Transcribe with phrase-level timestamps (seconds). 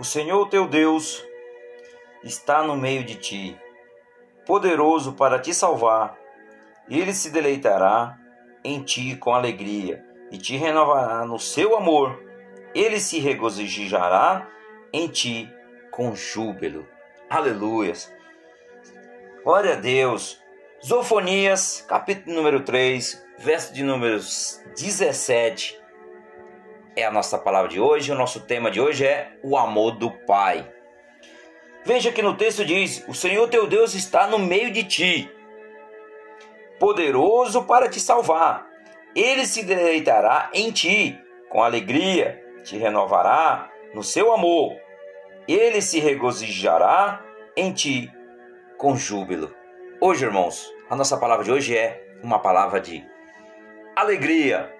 [0.00, 1.22] O Senhor teu Deus
[2.24, 3.60] está no meio de ti,
[4.46, 6.18] poderoso para te salvar.
[6.88, 8.18] Ele se deleitará
[8.64, 12.18] em ti com alegria e te renovará no seu amor.
[12.74, 14.48] Ele se regozijará
[14.90, 15.52] em ti
[15.90, 16.88] com júbilo.
[17.28, 18.10] Aleluias.
[19.44, 20.40] Glória a Deus.
[20.82, 25.78] Zofonias, capítulo número 3, verso de números 17.
[26.96, 28.10] É a nossa palavra de hoje.
[28.10, 30.68] O nosso tema de hoje é o amor do Pai.
[31.84, 35.30] Veja que no texto diz: O Senhor teu Deus está no meio de ti,
[36.78, 38.66] poderoso para te salvar.
[39.14, 44.76] Ele se deleitará em ti com alegria, te renovará no seu amor.
[45.46, 47.24] Ele se regozijará
[47.56, 48.10] em ti
[48.76, 49.54] com júbilo.
[50.00, 53.04] Hoje, irmãos, a nossa palavra de hoje é uma palavra de
[53.96, 54.72] alegria,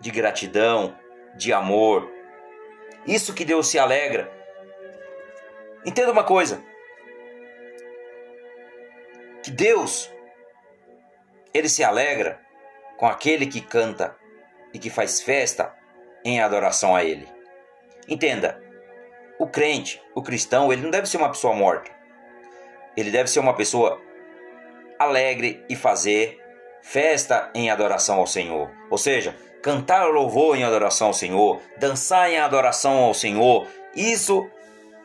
[0.00, 0.96] de gratidão,
[1.34, 2.10] de amor.
[3.06, 4.30] Isso que Deus se alegra.
[5.84, 6.62] Entenda uma coisa:
[9.42, 10.12] que Deus
[11.52, 12.40] ele se alegra
[12.96, 14.16] com aquele que canta
[14.72, 15.74] e que faz festa
[16.24, 17.26] em adoração a ele.
[18.08, 18.62] Entenda,
[19.38, 21.90] o crente, o cristão, ele não deve ser uma pessoa morta.
[22.96, 24.00] Ele deve ser uma pessoa
[24.98, 26.38] alegre e fazer
[26.82, 28.70] festa em adoração ao Senhor.
[28.90, 33.66] Ou seja, cantar louvor em adoração ao Senhor, dançar em adoração ao Senhor.
[33.94, 34.48] Isso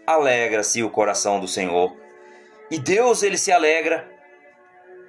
[0.05, 1.95] alegra-se o coração do Senhor.
[2.69, 4.09] E Deus ele se alegra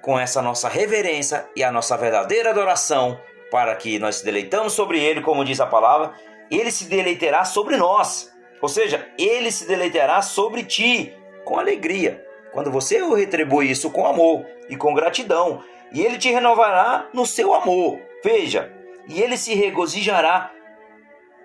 [0.01, 3.19] com essa nossa reverência e a nossa verdadeira adoração,
[3.51, 6.13] para que nós se deleitamos sobre ele, como diz a palavra,
[6.49, 8.31] ele se deleitará sobre nós.
[8.61, 12.25] Ou seja, ele se deleitará sobre ti com alegria.
[12.51, 17.53] Quando você retribui isso com amor e com gratidão, e ele te renovará no seu
[17.53, 17.99] amor.
[18.23, 18.73] Veja,
[19.07, 20.51] e ele se regozijará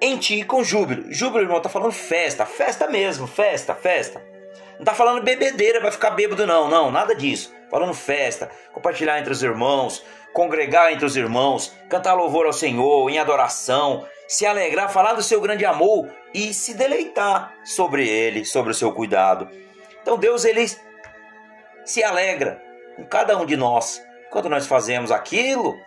[0.00, 1.12] em ti com júbilo.
[1.12, 4.22] Júbilo, irmão, tá falando festa, festa mesmo, festa, festa.
[4.78, 7.54] Não tá falando bebedeira, vai ficar bêbado, não, não, nada disso.
[7.70, 13.18] Falando festa, compartilhar entre os irmãos, congregar entre os irmãos, cantar louvor ao Senhor em
[13.18, 18.74] adoração, se alegrar, falar do seu grande amor e se deleitar sobre ele, sobre o
[18.74, 19.48] seu cuidado.
[20.00, 20.66] Então Deus ele
[21.84, 22.60] se alegra
[22.96, 25.78] com cada um de nós quando nós fazemos aquilo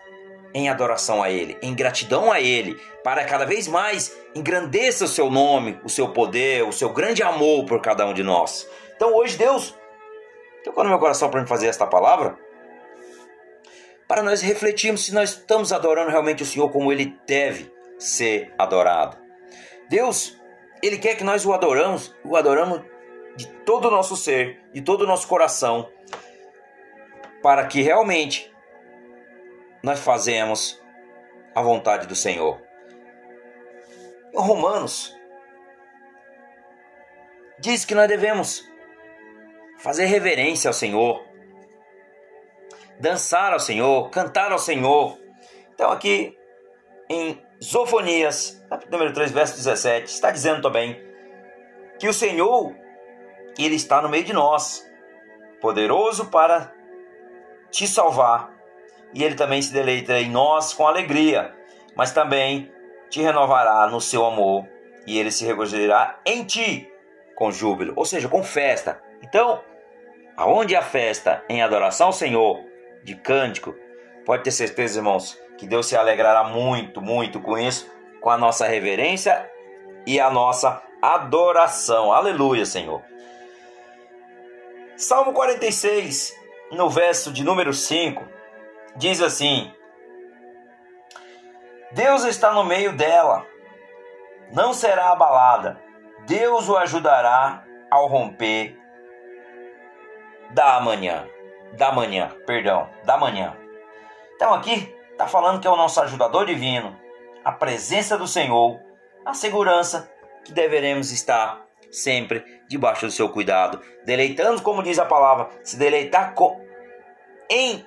[0.56, 5.30] em adoração a Ele, em gratidão a Ele, para cada vez mais engrandeça o seu
[5.30, 8.66] nome, o seu poder, o seu grande amor por cada um de nós.
[8.96, 9.76] Então hoje Deus
[10.64, 12.38] tocou no meu coração para me fazer esta palavra,
[14.08, 19.18] para nós refletirmos se nós estamos adorando realmente o Senhor como Ele deve ser adorado.
[19.90, 20.40] Deus,
[20.82, 22.80] Ele quer que nós o adoramos, o adoramos
[23.36, 25.90] de todo o nosso ser, de todo o nosso coração,
[27.42, 28.55] para que realmente
[29.82, 30.80] nós fazemos
[31.54, 32.60] a vontade do Senhor.
[34.34, 35.16] Romanos
[37.58, 38.62] diz que nós devemos
[39.78, 41.24] fazer reverência ao Senhor,
[43.00, 45.18] dançar ao Senhor, cantar ao Senhor.
[45.74, 46.36] Então aqui
[47.08, 51.00] em Zofonias, número 3, verso 17, está dizendo também
[51.98, 52.74] que o Senhor
[53.58, 54.86] ele está no meio de nós,
[55.60, 56.72] poderoso para
[57.70, 58.55] te salvar.
[59.16, 61.50] E ele também se deleita em nós com alegria,
[61.94, 62.70] mas também
[63.08, 64.68] te renovará no seu amor,
[65.06, 66.86] e ele se regozijará em ti
[67.34, 69.00] com júbilo, ou seja, com festa.
[69.22, 69.62] Então,
[70.36, 72.62] aonde há festa em adoração ao Senhor,
[73.02, 73.74] de cântico,
[74.26, 77.90] pode ter certeza, irmãos, que Deus se alegrará muito, muito com isso,
[78.20, 79.50] com a nossa reverência
[80.06, 82.12] e a nossa adoração.
[82.12, 83.00] Aleluia, Senhor.
[84.94, 86.34] Salmo 46,
[86.72, 88.35] no verso de número 5,
[88.96, 89.72] diz assim:
[91.92, 93.46] Deus está no meio dela,
[94.52, 95.80] não será abalada.
[96.26, 98.76] Deus o ajudará ao romper
[100.50, 101.28] da manhã,
[101.74, 103.56] da manhã, perdão, da manhã.
[104.34, 106.98] Então aqui está falando que é o nosso ajudador divino,
[107.44, 108.80] a presença do Senhor,
[109.24, 110.10] a segurança
[110.44, 116.34] que deveremos estar sempre debaixo do seu cuidado, deleitando, como diz a palavra, se deleitar
[116.34, 116.60] com,
[117.48, 117.84] em,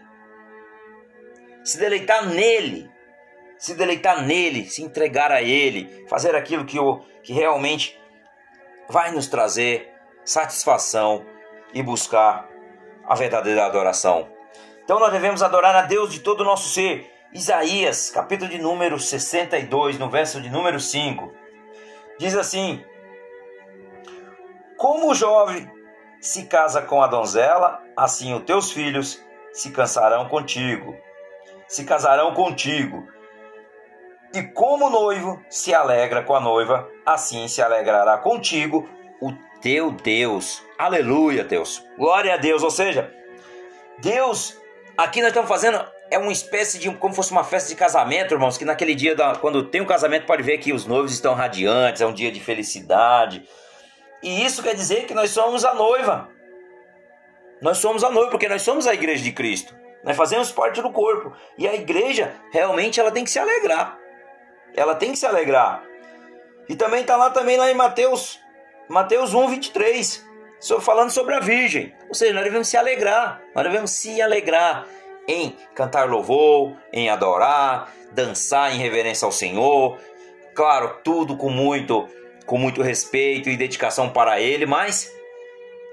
[1.63, 2.89] se deleitar nele,
[3.57, 7.99] se deleitar nele, se entregar a ele, fazer aquilo que, o, que realmente
[8.87, 11.25] vai nos trazer satisfação
[11.73, 12.47] e buscar
[13.05, 14.29] a verdadeira adoração.
[14.83, 17.11] Então nós devemos adorar a Deus de todo o nosso ser.
[17.31, 21.31] Isaías, capítulo de número 62, no verso de número 5,
[22.17, 22.83] diz assim:
[24.79, 25.69] como o jovem
[26.21, 29.21] se casa com a donzela, assim os teus filhos
[29.51, 30.95] se cansarão contigo,
[31.69, 33.07] se casarão contigo.
[34.33, 38.89] E como o noivo se alegra com a noiva, assim se alegrará contigo
[39.21, 39.31] o
[39.61, 40.61] teu Deus.
[40.77, 41.83] Aleluia, Deus.
[41.97, 42.63] Glória a Deus.
[42.63, 43.13] Ou seja,
[43.99, 44.57] Deus,
[44.97, 48.57] aqui nós estamos fazendo é uma espécie de como fosse uma festa de casamento, irmãos,
[48.57, 52.01] que naquele dia da, quando tem um casamento pode ver que os noivos estão radiantes,
[52.01, 53.47] é um dia de felicidade.
[54.23, 56.29] E isso quer dizer que nós somos a noiva.
[57.61, 59.75] Nós somos a noiva porque nós somos a igreja de Cristo.
[60.03, 61.33] Nós fazemos parte do corpo.
[61.57, 63.97] E a igreja realmente ela tem que se alegrar.
[64.75, 65.83] Ela tem que se alegrar.
[66.67, 68.39] E também está lá também lá em Mateus,
[68.87, 70.25] Mateus 1, 23,
[70.81, 71.95] falando sobre a Virgem.
[72.07, 73.41] Ou seja, nós devemos se alegrar.
[73.55, 74.85] Nós devemos se alegrar
[75.27, 79.97] em cantar louvor, em adorar, dançar em reverência ao Senhor.
[80.53, 82.07] Claro, tudo com muito
[82.49, 85.13] com muito respeito e dedicação para ele, mas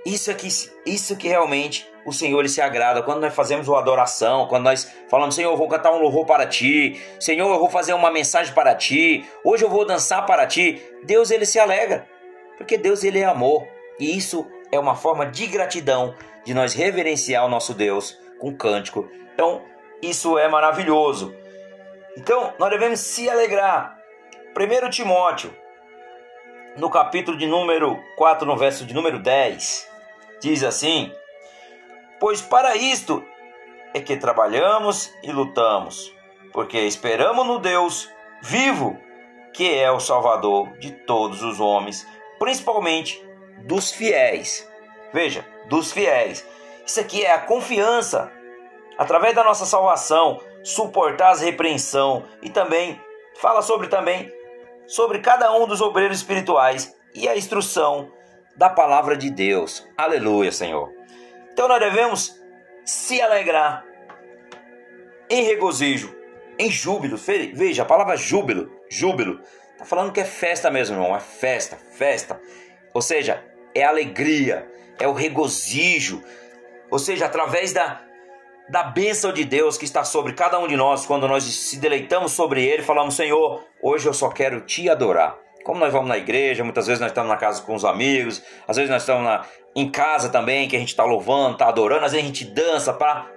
[0.06, 0.48] isso é que,
[0.86, 3.02] isso que realmente o Senhor ele se agrada.
[3.02, 6.46] Quando nós fazemos uma adoração, quando nós falamos, Senhor, eu vou cantar um louvor para
[6.46, 10.80] ti, Senhor, eu vou fazer uma mensagem para ti, hoje eu vou dançar para ti,
[11.04, 12.08] Deus ele se alegra,
[12.56, 13.66] porque Deus ele é amor.
[13.98, 16.14] E isso é uma forma de gratidão
[16.44, 19.08] de nós reverenciar o nosso Deus com cântico.
[19.34, 19.62] Então,
[20.00, 21.34] isso é maravilhoso.
[22.16, 23.98] Então, nós devemos se alegrar.
[24.56, 25.54] 1 Timóteo,
[26.76, 29.88] no capítulo de número 4, no verso de número 10,
[30.40, 31.12] diz assim:
[32.26, 33.24] Pois para isto
[33.94, 36.12] é que trabalhamos e lutamos,
[36.52, 38.10] porque esperamos no Deus
[38.42, 38.98] vivo,
[39.52, 42.04] que é o Salvador de todos os homens,
[42.36, 43.24] principalmente
[43.58, 44.68] dos fiéis.
[45.12, 46.44] Veja, dos fiéis.
[46.84, 48.32] Isso aqui é a confiança,
[48.98, 53.00] através da nossa salvação, suportar as repreensão e também
[53.36, 54.32] fala sobre também
[54.88, 58.10] sobre cada um dos obreiros espirituais e a instrução
[58.56, 59.86] da palavra de Deus.
[59.96, 60.96] Aleluia, Senhor.
[61.56, 62.38] Então nós devemos
[62.84, 63.82] se alegrar
[65.30, 66.14] em regozijo,
[66.58, 67.16] em júbilo.
[67.16, 69.40] Veja, a palavra júbilo, júbilo,
[69.72, 72.38] está falando que é festa mesmo, irmão, é festa, festa.
[72.92, 73.42] Ou seja,
[73.74, 74.70] é alegria,
[75.00, 76.22] é o regozijo.
[76.90, 78.02] Ou seja, através da,
[78.68, 82.32] da bênção de Deus que está sobre cada um de nós, quando nós se deleitamos
[82.32, 85.45] sobre Ele, falamos: Senhor, hoje eu só quero te adorar.
[85.66, 88.76] Como nós vamos na igreja, muitas vezes nós estamos na casa com os amigos, às
[88.76, 92.12] vezes nós estamos na, em casa também, que a gente está louvando, está adorando, às
[92.12, 93.28] vezes a gente dança para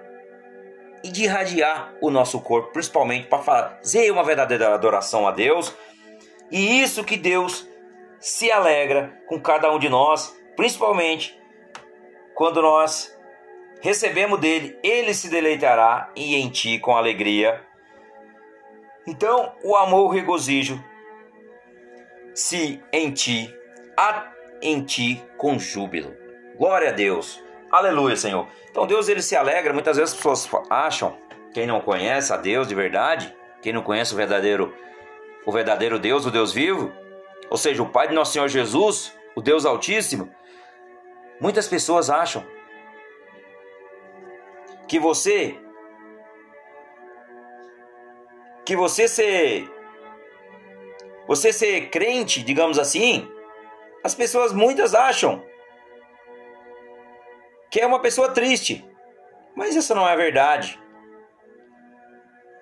[1.02, 5.74] e de irradiar o nosso corpo, principalmente para fazer uma verdadeira adoração a Deus.
[6.52, 7.66] E isso que Deus
[8.20, 11.36] se alegra com cada um de nós, principalmente
[12.36, 13.12] quando nós
[13.80, 17.60] recebemos dele, ele se deleitará e em ti com alegria.
[19.04, 20.80] Então, o amor, o regozijo,
[22.34, 23.54] se em ti,
[23.96, 24.32] há
[24.62, 26.14] em ti com júbilo.
[26.56, 27.42] Glória a Deus.
[27.70, 28.46] Aleluia, Senhor.
[28.70, 29.72] Então Deus ele se alegra.
[29.72, 31.16] Muitas vezes as pessoas acham,
[31.52, 34.74] quem não conhece a Deus de verdade, quem não conhece o verdadeiro
[35.44, 36.92] o verdadeiro Deus, o Deus vivo,
[37.48, 40.30] ou seja, o Pai de nosso Senhor Jesus, o Deus Altíssimo,
[41.40, 42.44] muitas pessoas acham
[44.86, 45.58] que você
[48.64, 49.79] que você ser
[51.30, 53.30] você ser crente, digamos assim,
[54.02, 55.40] as pessoas muitas acham
[57.70, 58.84] que é uma pessoa triste.
[59.54, 60.76] Mas essa não é a verdade.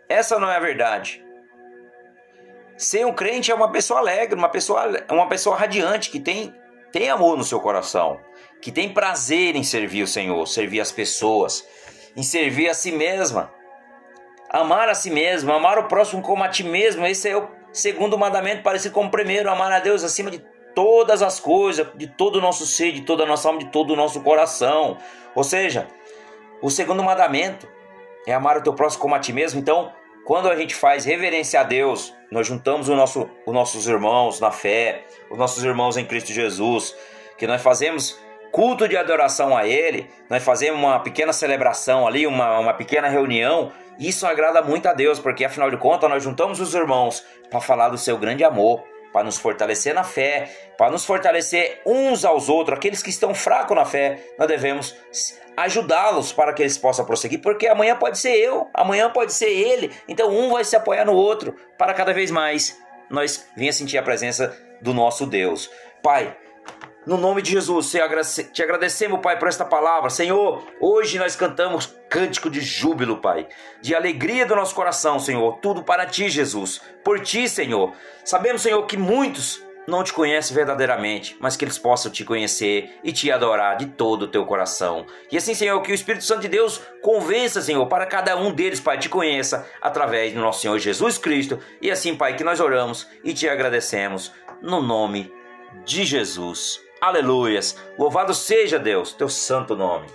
[0.07, 1.25] Essa não é a verdade.
[2.77, 6.55] Ser um crente é uma pessoa alegre, uma pessoa, uma pessoa radiante que tem,
[6.93, 8.21] tem amor no seu coração,
[8.61, 11.67] que tem prazer em servir o Senhor, servir as pessoas,
[12.15, 13.51] em servir a si mesma.
[14.51, 17.07] Amar a si mesmo, amar o próximo como a ti mesmo.
[17.07, 20.43] Esse é o segundo mandamento, parecido com o primeiro: amar a Deus acima de
[20.75, 23.93] todas as coisas, de todo o nosso ser, de toda a nossa alma, de todo
[23.93, 24.97] o nosso coração.
[25.35, 25.89] Ou seja,
[26.63, 27.69] o segundo mandamento
[28.27, 29.59] é amar o teu próximo como a ti mesmo.
[29.59, 29.93] Então,
[30.25, 34.51] quando a gente faz reverência a Deus, nós juntamos o nosso, os nossos irmãos na
[34.51, 36.95] fé, os nossos irmãos em Cristo Jesus,
[37.39, 38.19] que nós fazemos
[38.53, 43.73] culto de adoração a Ele, nós fazemos uma pequena celebração ali, uma, uma pequena reunião.
[43.99, 47.89] Isso agrada muito a Deus, porque afinal de contas nós juntamos os irmãos para falar
[47.89, 52.77] do seu grande amor, para nos fortalecer na fé, para nos fortalecer uns aos outros,
[52.77, 54.95] aqueles que estão fracos na fé, nós devemos
[55.57, 59.91] ajudá-los para que eles possam prosseguir, porque amanhã pode ser eu, amanhã pode ser ele,
[60.07, 62.79] então um vai se apoiar no outro para cada vez mais
[63.11, 65.71] nós venha sentir a presença do nosso Deus.
[66.03, 66.37] Pai,
[67.09, 67.91] no nome de Jesus,
[68.53, 70.11] te agradecemos, Pai, por esta palavra.
[70.11, 73.49] Senhor, hoje nós cantamos cântico de júbilo, Pai,
[73.81, 75.57] de alegria do nosso coração, Senhor.
[75.63, 76.83] Tudo para ti, Jesus.
[77.03, 77.95] Por ti, Senhor.
[78.23, 83.11] Sabemos, Senhor, que muitos não te conhecem verdadeiramente, mas que eles possam te conhecer e
[83.11, 85.07] te adorar de todo o teu coração.
[85.33, 88.81] E assim, Senhor, que o Espírito Santo de Deus convença, Senhor, para cada um deles,
[88.81, 91.59] Pai, te conheça através do nosso Senhor Jesus Cristo.
[91.81, 95.33] E assim, Pai, que nós oramos e te agradecemos no nome
[95.87, 96.87] de Jesus.
[97.01, 97.77] Aleluias!
[97.97, 100.07] Louvado seja Deus, teu santo nome.